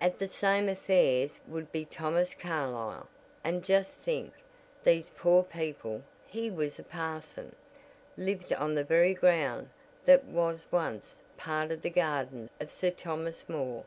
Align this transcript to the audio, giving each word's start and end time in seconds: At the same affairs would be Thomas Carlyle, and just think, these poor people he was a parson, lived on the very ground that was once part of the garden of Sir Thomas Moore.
At 0.00 0.18
the 0.18 0.26
same 0.26 0.68
affairs 0.68 1.38
would 1.46 1.70
be 1.70 1.84
Thomas 1.84 2.34
Carlyle, 2.34 3.06
and 3.44 3.62
just 3.64 3.98
think, 3.98 4.32
these 4.82 5.12
poor 5.16 5.44
people 5.44 6.02
he 6.26 6.50
was 6.50 6.80
a 6.80 6.82
parson, 6.82 7.54
lived 8.16 8.52
on 8.52 8.74
the 8.74 8.82
very 8.82 9.14
ground 9.14 9.70
that 10.04 10.24
was 10.24 10.66
once 10.72 11.20
part 11.36 11.70
of 11.70 11.82
the 11.82 11.90
garden 11.90 12.50
of 12.60 12.72
Sir 12.72 12.90
Thomas 12.90 13.48
Moore. 13.48 13.84